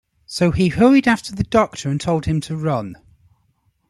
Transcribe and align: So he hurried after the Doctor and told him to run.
So 0.25 0.49
he 0.49 0.69
hurried 0.69 1.07
after 1.07 1.31
the 1.35 1.43
Doctor 1.43 1.87
and 1.87 2.01
told 2.01 2.25
him 2.25 2.41
to 2.41 2.57
run. 2.57 2.97